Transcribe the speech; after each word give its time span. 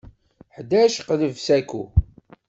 Ḥdac 0.55 0.95
qleb 1.07 1.35
saku. 1.45 1.83